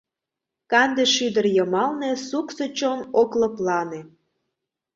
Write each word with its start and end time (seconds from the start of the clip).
Канде 0.71 1.03
шӱдыр 1.13 1.45
йымалне 1.55 2.11
Суксо 2.27 2.65
чон 2.77 2.99
ок 3.21 3.31
лыплане. 3.39 4.01